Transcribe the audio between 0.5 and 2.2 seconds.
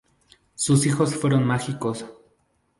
Sus hijos fueron mágicos.